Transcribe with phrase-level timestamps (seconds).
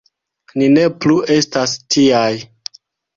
[0.61, 2.33] Ni ne plu estas tiaj!